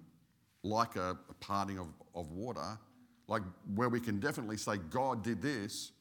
[0.64, 2.78] like a, a parting of, of water,
[3.28, 3.42] like
[3.76, 5.92] where we can definitely say, God did this,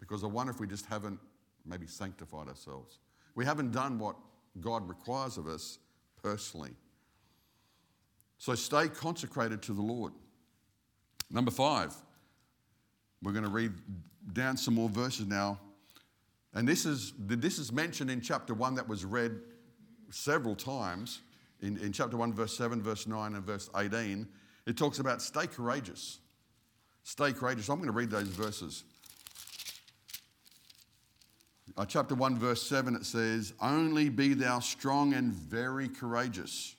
[0.00, 1.18] because I wonder if we just haven't
[1.66, 2.98] maybe sanctified ourselves.
[3.34, 4.16] We haven't done what
[4.60, 5.78] God requires of us
[6.22, 6.74] personally.
[8.38, 10.12] So stay consecrated to the Lord.
[11.30, 11.94] Number five,
[13.22, 13.72] we're going to read
[14.32, 15.58] down some more verses now.
[16.54, 19.40] And this is, this is mentioned in chapter 1 that was read
[20.10, 21.20] several times.
[21.60, 24.26] In, in chapter 1, verse 7, verse 9, and verse 18,
[24.66, 26.18] it talks about stay courageous.
[27.02, 27.68] Stay courageous.
[27.68, 28.84] I'm going to read those verses.
[31.78, 36.74] Uh, chapter 1, verse 7, it says, Only be thou strong and very courageous,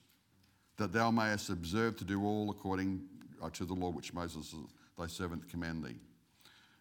[0.77, 3.03] that thou mayest observe to do all according
[3.43, 4.55] uh, to the law which Moses,
[4.97, 5.97] thy servant, command thee.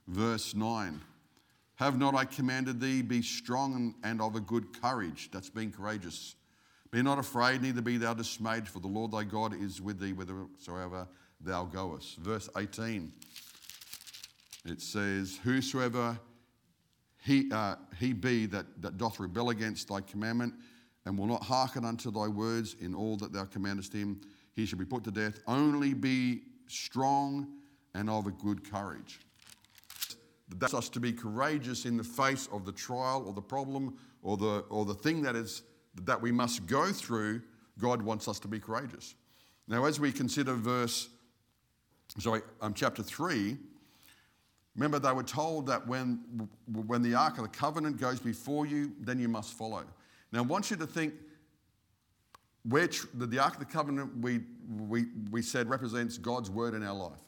[0.06, 0.98] Verse 9,
[1.74, 5.28] Have not I commanded thee, be strong and of a good courage?
[5.30, 6.36] That's being courageous.
[6.90, 10.12] Be not afraid, neither be thou dismayed, for the Lord thy God is with thee
[10.12, 11.06] whithersoever
[11.42, 12.16] thou goest.
[12.16, 13.12] Verse 18,
[14.64, 16.18] it says, Whosoever
[17.26, 20.54] he, uh, he be that, that doth rebel against thy commandment
[21.04, 24.20] and will not hearken unto thy words in all that thou commandest him,
[24.54, 25.40] he shall be put to death.
[25.48, 27.48] Only be strong
[27.94, 29.18] and of a good courage.
[30.56, 34.36] That's us to be courageous in the face of the trial or the problem or
[34.36, 35.64] the, or the thing that, is,
[36.04, 37.42] that we must go through.
[37.80, 39.16] God wants us to be courageous.
[39.66, 41.08] Now, as we consider verse,
[42.18, 43.56] sorry, um, chapter 3,
[44.76, 46.48] Remember, they were told that when,
[46.86, 49.84] when the Ark of the Covenant goes before you, then you must follow.
[50.32, 51.14] Now, I want you to think
[52.68, 56.94] where the Ark of the Covenant, we, we, we said, represents God's word in our
[56.94, 57.20] life.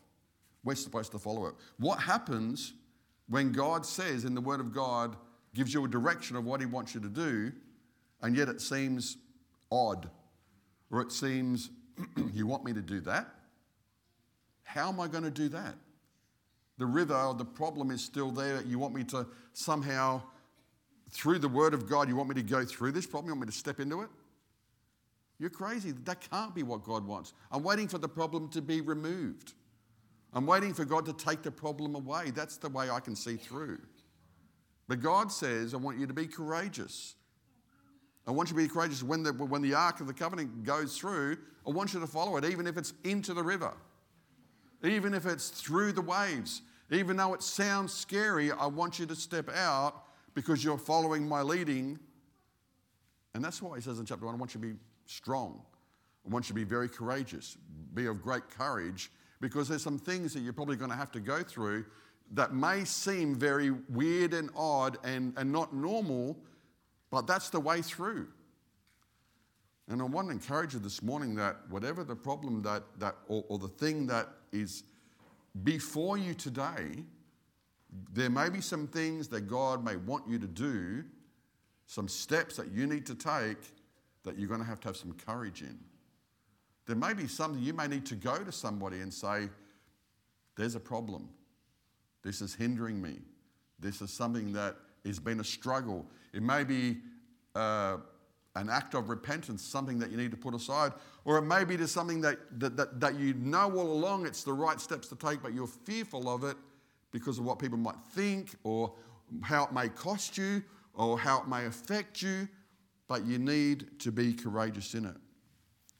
[0.63, 1.55] We're supposed to follow it.
[1.79, 2.75] What happens
[3.29, 5.17] when God says in the Word of God,
[5.55, 7.53] gives you a direction of what He wants you to do,
[8.23, 9.17] and yet it seems
[9.71, 10.09] odd,
[10.91, 11.71] or it seems,
[12.33, 13.29] you want me to do that?
[14.63, 15.75] How am I going to do that?
[16.79, 18.63] The river, the problem is still there.
[18.63, 20.23] You want me to somehow,
[21.11, 23.29] through the word of God, you want me to go through this problem?
[23.29, 24.09] You want me to step into it?
[25.39, 25.93] You're crazy.
[26.05, 27.33] That can't be what God wants.
[27.51, 29.55] I'm waiting for the problem to be removed.
[30.33, 32.31] I'm waiting for God to take the problem away.
[32.31, 33.79] That's the way I can see through.
[34.89, 37.15] But God says, I want you to be courageous.
[38.27, 39.03] I want you to be courageous.
[39.03, 42.37] When the, when the Ark of the Covenant goes through, I want you to follow
[42.37, 43.73] it, even if it's into the river,
[44.83, 46.63] even if it's through the waves.
[46.91, 51.43] Even though it sounds scary, I want you to step out because you're following my
[51.43, 51.99] leading.
[53.35, 54.75] And that's why he says in chapter 1 I want you to be
[55.07, 55.61] strong.
[56.27, 57.57] I want you to be very courageous,
[57.95, 61.21] be of great courage, because there's some things that you're probably going to have to
[61.21, 61.85] go through
[62.33, 66.37] that may seem very weird and odd and, and not normal,
[67.11, 68.29] but that's the way through.
[69.89, 73.45] And I want to encourage you this morning that whatever the problem that, that or,
[73.49, 74.85] or the thing that is
[75.65, 77.05] before you today,
[78.13, 81.05] there may be some things that God may want you to do,
[81.87, 83.59] some steps that you need to take
[84.25, 85.79] that you're going to have to have some courage in.
[86.87, 89.49] There may be something you may need to go to somebody and say,
[90.57, 91.29] There's a problem.
[92.23, 93.19] This is hindering me.
[93.79, 96.05] This is something that has been a struggle.
[96.33, 96.99] It may be
[97.55, 97.99] uh,
[98.61, 100.93] an act of repentance, something that you need to put aside,
[101.25, 104.43] or it may be just something that, that, that, that you know all along it's
[104.43, 106.57] the right steps to take, but you're fearful of it
[107.13, 108.93] because of what people might think, or
[109.43, 110.63] how it may cost you,
[110.95, 112.49] or how it may affect you,
[113.09, 115.17] but you need to be courageous in it.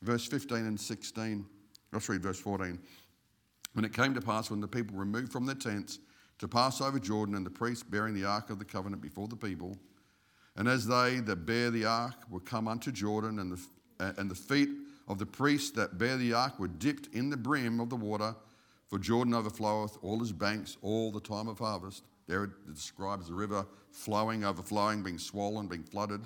[0.03, 1.47] Verse 15 and 16,
[1.93, 2.79] let's read verse 14.
[3.73, 5.99] When it came to pass, when the people removed from their tents
[6.39, 9.37] to pass over Jordan, and the priests bearing the ark of the covenant before the
[9.37, 9.77] people,
[10.59, 14.35] and as they that bear the ark were come unto Jordan, and the, and the
[14.35, 14.69] feet
[15.07, 18.35] of the priests that bear the ark were dipped in the brim of the water,
[18.89, 22.03] for Jordan overfloweth all his banks all the time of harvest.
[22.27, 26.23] There it describes the river flowing, overflowing, being swollen, being flooded.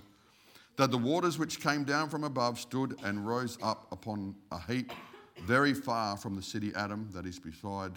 [0.76, 4.92] That the waters which came down from above stood and rose up upon a heap
[5.44, 7.92] very far from the city Adam, that is beside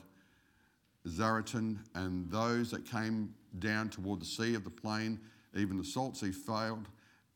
[1.07, 5.17] Zaretan, and those that came down toward the sea of the plain,
[5.55, 6.87] even the salt sea failed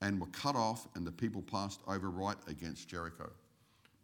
[0.01, 3.29] and were cut off, and the people passed over right against Jericho.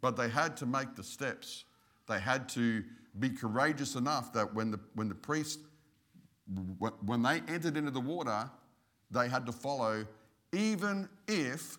[0.00, 1.64] But they had to make the steps.
[2.06, 2.84] They had to
[3.18, 5.62] be courageous enough that when the, when the priests,
[7.04, 8.50] when they entered into the water,
[9.10, 10.06] they had to follow,
[10.52, 11.78] even if,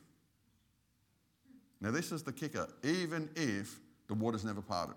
[1.80, 4.96] now this is the kicker, even if the waters never parted.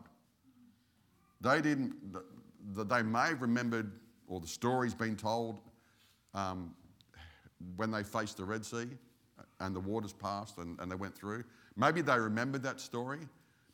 [1.42, 1.94] They didn't,
[2.74, 3.92] they may have remembered,
[4.28, 5.60] or the story's been told,
[6.34, 6.74] um,
[7.76, 8.86] when they faced the Red Sea
[9.38, 11.44] uh, and the waters passed and, and they went through.
[11.76, 13.20] Maybe they remembered that story,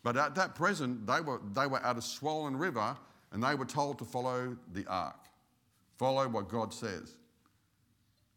[0.03, 2.97] but at that present, they were, they were at a swollen river
[3.33, 5.19] and they were told to follow the ark,
[5.99, 7.17] follow what God says.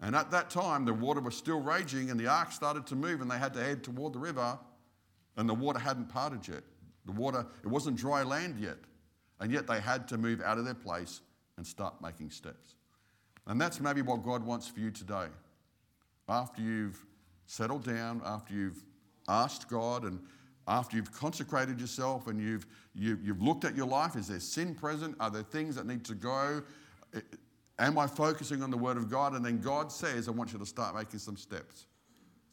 [0.02, 3.22] And at that time, the water was still raging and the ark started to move
[3.22, 4.58] and they had to head toward the river
[5.36, 6.64] and the water hadn't parted yet.
[7.06, 8.78] The water, it wasn't dry land yet.
[9.40, 11.22] And yet they had to move out of their place
[11.58, 12.76] and start making steps.
[13.48, 15.28] And that's maybe what God wants for you today.
[16.28, 17.04] After you've
[17.46, 18.84] settled down, after you've
[19.28, 20.20] asked God and
[20.68, 24.28] after you've consecrated yourself and you've, you, have you have looked at your life, is
[24.28, 25.16] there sin present?
[25.20, 26.62] Are there things that need to go?
[27.80, 29.34] Am I focusing on the Word of God?
[29.34, 31.88] And then God says, I want you to start making some steps.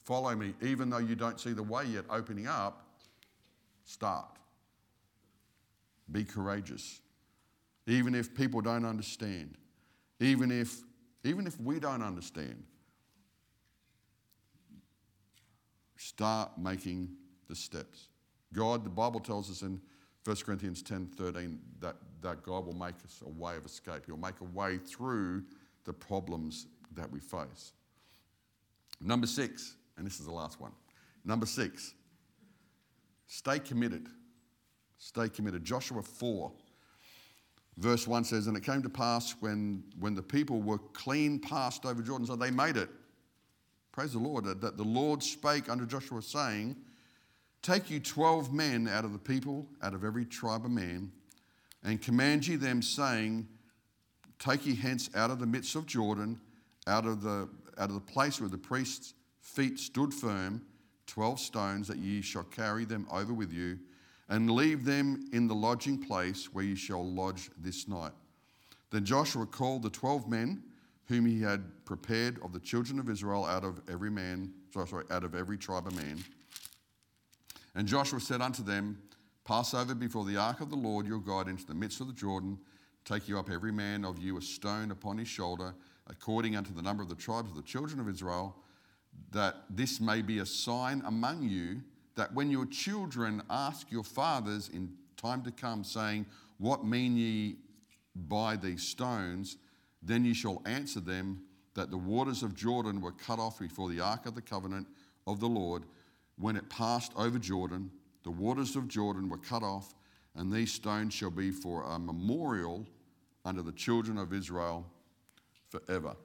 [0.04, 2.86] Follow me, even though you don't see the way yet opening up,
[3.84, 4.38] start.
[6.10, 7.00] Be courageous.
[7.88, 9.58] Even if people don't understand,
[10.20, 10.78] even if,
[11.24, 12.62] even if we don't understand,
[15.96, 17.08] start making
[17.48, 18.08] the steps.
[18.52, 19.80] God, the Bible tells us in
[20.24, 24.02] 1 Corinthians 10 13 that, that God will make us a way of escape.
[24.06, 25.44] He'll make a way through
[25.84, 27.72] the problems that we face.
[29.00, 30.72] Number six, and this is the last one.
[31.24, 31.94] Number six,
[33.26, 34.08] stay committed.
[34.98, 35.64] Stay committed.
[35.64, 36.52] Joshua 4,
[37.76, 41.84] verse 1 says, And it came to pass when, when the people were clean passed
[41.84, 42.88] over Jordan, so they made it.
[43.92, 46.76] Praise the Lord, that the Lord spake unto Joshua, saying,
[47.62, 51.10] Take you twelve men out of the people, out of every tribe of man,
[51.82, 53.48] and command ye them, saying,
[54.38, 56.38] Take ye hence out of the midst of Jordan,
[56.86, 60.60] out of the, out of the place where the priest's feet stood firm,
[61.06, 63.78] twelve stones, that ye shall carry them over with you
[64.28, 68.12] and leave them in the lodging place where you shall lodge this night.
[68.90, 70.62] Then Joshua called the twelve men
[71.08, 75.24] whom he had prepared of the children of Israel out of every man, sorry, out
[75.24, 76.22] of every tribe of man.
[77.74, 78.98] And Joshua said unto them,
[79.44, 82.12] Pass over before the ark of the Lord your God into the midst of the
[82.12, 82.58] Jordan.
[83.04, 85.72] Take you up every man of you a stone upon his shoulder,
[86.08, 88.56] according unto the number of the tribes of the children of Israel,
[89.30, 91.82] that this may be a sign among you
[92.16, 96.26] that when your children ask your fathers in time to come, saying,
[96.58, 97.56] What mean ye
[98.14, 99.58] by these stones?
[100.02, 101.42] Then ye shall answer them
[101.74, 104.86] that the waters of Jordan were cut off before the ark of the covenant
[105.26, 105.84] of the Lord.
[106.38, 107.90] When it passed over Jordan,
[108.24, 109.94] the waters of Jordan were cut off,
[110.34, 112.86] and these stones shall be for a memorial
[113.44, 114.86] unto the children of Israel
[115.68, 116.16] forever.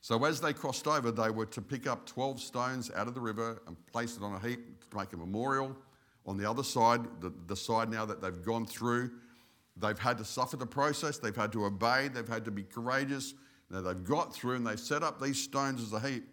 [0.00, 3.20] So as they crossed over, they were to pick up 12 stones out of the
[3.20, 5.76] river and place it on a heap to make a memorial.
[6.26, 9.10] On the other side, the, the side now that they've gone through,
[9.76, 13.34] they've had to suffer the process, they've had to obey, they've had to be courageous.
[13.70, 16.24] Now they've got through and they've set up these stones as a heap.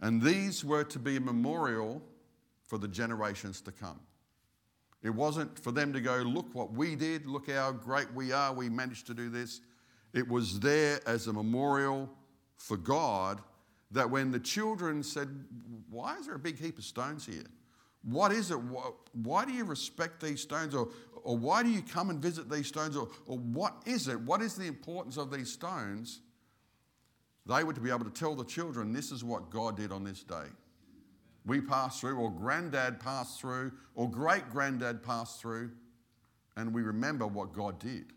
[0.00, 2.02] And these were to be a memorial
[2.66, 4.00] for the generations to come.
[5.02, 8.52] It wasn't for them to go, look what we did, look how great we are,
[8.52, 9.60] we managed to do this.
[10.16, 12.08] It was there as a memorial
[12.56, 13.42] for God
[13.90, 15.28] that when the children said,
[15.90, 17.44] Why is there a big heap of stones here?
[18.02, 18.58] What is it?
[19.12, 20.74] Why do you respect these stones?
[20.74, 20.88] Or,
[21.22, 22.96] or why do you come and visit these stones?
[22.96, 24.18] Or, or what is it?
[24.18, 26.20] What is the importance of these stones?
[27.44, 30.02] They were to be able to tell the children, This is what God did on
[30.02, 30.46] this day.
[31.44, 35.72] We passed through, or granddad passed through, or great granddad passed through,
[36.56, 38.14] and we remember what God did.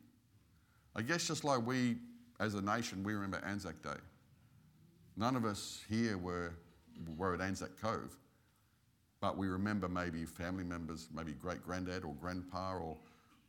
[0.96, 1.98] I guess just like we,
[2.40, 4.00] as a nation, we remember Anzac Day.
[5.18, 6.54] None of us here were,
[7.18, 8.16] were at Anzac Cove,
[9.22, 12.98] but we remember maybe family members, maybe great granddad or grandpa or,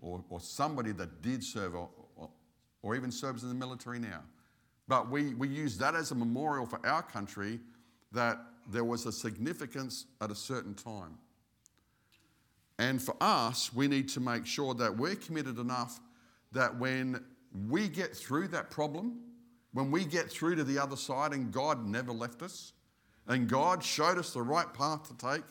[0.01, 2.28] or, or somebody that did serve or, or,
[2.82, 4.22] or even serves in the military now.
[4.88, 7.61] But we, we use that as a memorial for our country
[8.12, 8.38] that
[8.68, 11.16] there was a significance at a certain time.
[12.78, 16.01] And for us, we need to make sure that we're committed enough
[16.53, 17.24] that when
[17.68, 19.20] we get through that problem,
[19.72, 22.72] when we get through to the other side and God never left us,
[23.26, 25.44] and God showed us the right path to take,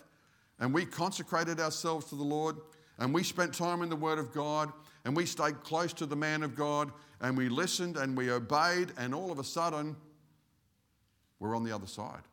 [0.60, 2.58] and we consecrated ourselves to the Lord,
[2.98, 4.72] and we spent time in the Word of God,
[5.06, 6.92] and we stayed close to the man of God,
[7.22, 9.96] and we listened and we obeyed, and all of a sudden,
[11.40, 12.24] we're on the other side.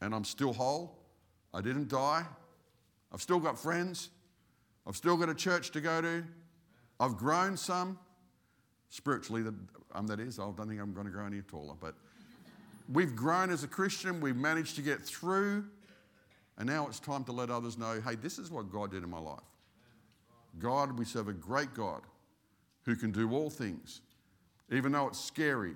[0.00, 0.98] And I'm still whole.
[1.54, 2.24] I didn't die.
[3.12, 4.10] I've still got friends.
[4.86, 6.24] I've still got a church to go to.
[7.00, 7.98] I've grown some.
[8.90, 9.44] Spiritually,
[9.94, 10.38] um, that is.
[10.38, 11.74] I don't think I'm going to grow any taller.
[11.80, 11.94] But
[12.92, 14.20] we've grown as a Christian.
[14.20, 15.64] We've managed to get through.
[16.58, 19.10] And now it's time to let others know hey, this is what God did in
[19.10, 19.38] my life.
[20.58, 22.02] God, we serve a great God
[22.84, 24.00] who can do all things,
[24.70, 25.74] even though it's scary,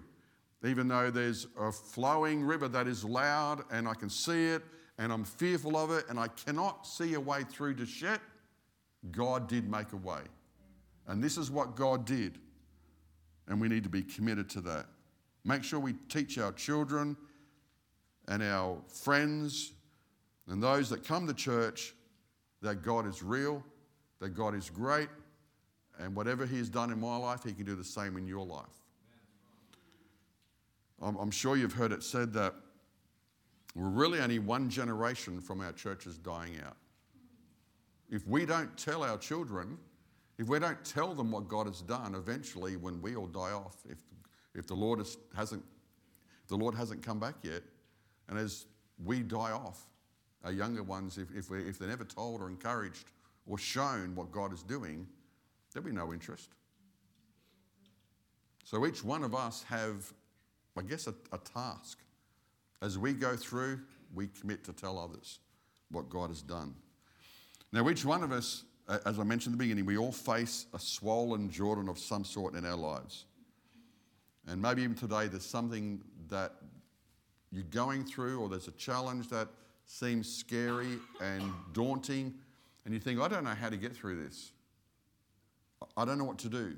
[0.64, 4.62] even though there's a flowing river that is loud and I can see it
[4.98, 8.20] and I'm fearful of it and I cannot see a way through to shit,
[9.10, 10.22] God did make a way.
[11.06, 12.38] And this is what God did.
[13.48, 14.86] And we need to be committed to that.
[15.44, 17.16] Make sure we teach our children
[18.28, 19.72] and our friends
[20.48, 21.94] and those that come to church
[22.62, 23.62] that God is real,
[24.20, 25.08] that God is great,
[25.98, 28.44] and whatever He has done in my life, He can do the same in your
[28.44, 28.64] life.
[31.02, 32.54] I'm, sure you've heard it said that
[33.74, 36.76] we're really only one generation from our churches dying out.
[38.08, 39.76] If we don't tell our children,
[40.38, 43.76] if we don't tell them what God has done, eventually when we all die off,
[43.88, 43.98] if,
[44.54, 45.64] if the Lord has, hasn't,
[46.48, 47.62] the Lord hasn't come back yet,
[48.28, 48.66] and as
[49.04, 49.86] we die off,
[50.44, 53.06] our younger ones, if, if, we, if they're never told or encouraged
[53.46, 55.06] or shown what God is doing,
[55.72, 56.50] there'll be no interest.
[58.64, 60.12] So each one of us have,
[60.76, 61.98] I guess, a, a task.
[62.82, 63.80] As we go through,
[64.14, 65.38] we commit to tell others
[65.90, 66.74] what God has done.
[67.72, 70.78] Now, each one of us, as I mentioned in the beginning, we all face a
[70.78, 73.24] swollen Jordan of some sort in our lives.
[74.46, 76.52] And maybe even today there's something that
[77.50, 79.48] you're going through, or there's a challenge that
[79.86, 82.34] seems scary and daunting,
[82.84, 84.52] and you think, I don't know how to get through this.
[85.96, 86.76] I don't know what to do.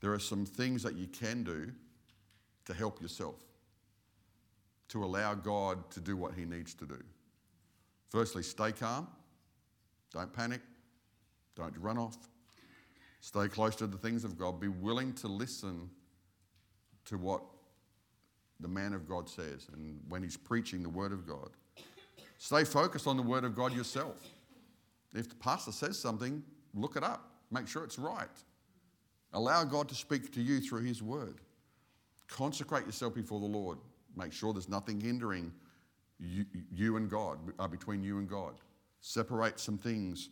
[0.00, 1.70] There are some things that you can do
[2.66, 3.36] to help yourself,
[4.88, 6.98] to allow God to do what He needs to do.
[8.10, 9.06] Firstly, stay calm,
[10.12, 10.60] don't panic,
[11.56, 12.16] don't run off,
[13.20, 15.90] stay close to the things of God, be willing to listen
[17.06, 17.42] to what
[18.60, 21.50] the man of God says and when he's preaching the Word of God.
[22.38, 24.16] Stay focused on the Word of God yourself.
[25.14, 26.42] If the pastor says something,
[26.74, 28.28] look it up, make sure it's right.
[29.32, 31.36] Allow God to speak to you through His Word.
[32.28, 33.78] Consecrate yourself before the Lord.
[34.16, 35.52] Make sure there's nothing hindering
[36.18, 36.44] you,
[36.74, 38.54] you and God, uh, between you and God.
[39.02, 40.30] Separate some things.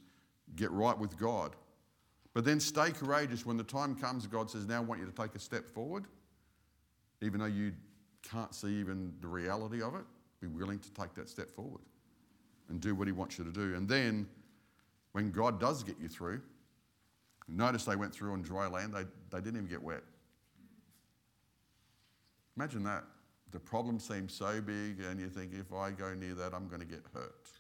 [0.57, 1.55] Get right with God.
[2.33, 5.13] But then stay courageous when the time comes, God says, Now I want you to
[5.13, 6.05] take a step forward,
[7.21, 7.73] even though you
[8.23, 10.05] can't see even the reality of it.
[10.41, 11.83] Be willing to take that step forward
[12.69, 13.75] and do what He wants you to do.
[13.75, 14.27] And then
[15.13, 16.41] when God does get you through,
[17.49, 20.03] notice they went through on dry land, they, they didn't even get wet.
[22.57, 23.05] Imagine that.
[23.51, 26.81] The problem seems so big, and you think, if I go near that, I'm going
[26.81, 27.51] to get hurt.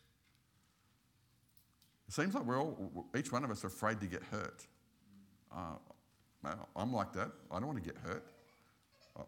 [2.10, 4.66] Seems like we're all, each one of us are afraid to get hurt.
[5.54, 7.30] Uh, I'm like that.
[7.52, 8.24] I don't want to get hurt.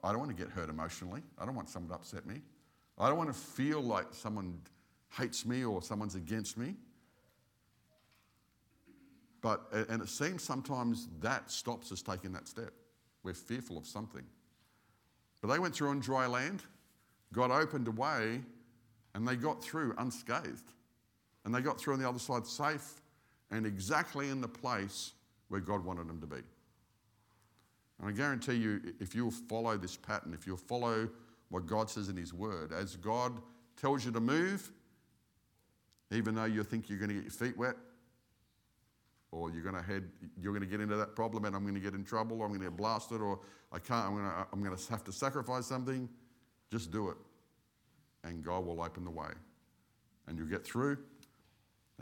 [0.02, 1.22] I don't want to get hurt emotionally.
[1.38, 2.42] I don't want someone to upset me.
[2.98, 4.58] I don't want to feel like someone
[5.16, 6.74] hates me or someone's against me.
[9.42, 12.72] But, and it seems sometimes that stops us taking that step.
[13.22, 14.24] We're fearful of something.
[15.40, 16.64] But they went through on dry land,
[17.32, 18.40] God opened a way,
[19.14, 20.72] and they got through unscathed.
[21.52, 23.02] And they got through on the other side safe
[23.50, 25.12] and exactly in the place
[25.48, 26.38] where God wanted them to be.
[28.00, 31.10] And I guarantee you, if you'll follow this pattern, if you'll follow
[31.50, 33.34] what God says in His Word, as God
[33.76, 34.72] tells you to move,
[36.10, 37.76] even though you think you're going to get your feet wet,
[39.30, 40.08] or you're going to head,
[40.40, 42.46] you're going to get into that problem and I'm going to get in trouble or
[42.46, 43.40] I'm going to get blasted or
[43.70, 46.08] I can't, I'm going to, I'm going to have to sacrifice something,
[46.70, 47.16] just do it.
[48.24, 49.32] And God will open the way.
[50.26, 50.96] And you'll get through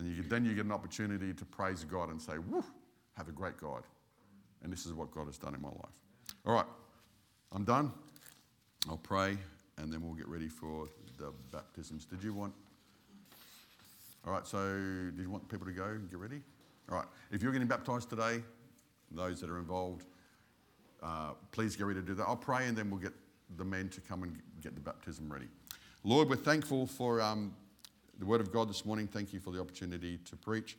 [0.01, 2.65] and you, then you get an opportunity to praise God and say, woo,
[3.17, 3.83] have a great God.
[4.63, 5.99] And this is what God has done in my life.
[6.47, 6.67] All right,
[7.53, 7.93] I'm done.
[8.89, 9.37] I'll pray
[9.79, 10.89] and then we'll get ready for
[11.19, 12.05] the baptisms.
[12.05, 12.53] Did you want?
[14.27, 14.59] All right, so
[15.15, 16.41] did you want people to go and get ready?
[16.91, 18.43] All right, if you're getting baptized today,
[19.11, 20.07] those that are involved,
[21.03, 22.25] uh, please get ready to do that.
[22.25, 23.13] I'll pray and then we'll get
[23.57, 25.47] the men to come and get the baptism ready.
[26.05, 27.55] Lord, we're thankful for um,
[28.21, 29.07] the word of God this morning.
[29.07, 30.77] Thank you for the opportunity to preach.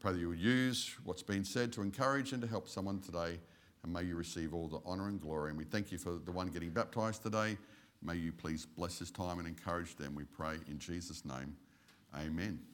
[0.00, 3.38] Pray that you will use what's been said to encourage and to help someone today.
[3.84, 5.50] And may you receive all the honour and glory.
[5.50, 7.56] And we thank you for the one getting baptised today.
[8.02, 10.16] May you please bless this time and encourage them.
[10.16, 11.56] We pray in Jesus' name.
[12.16, 12.60] Amen.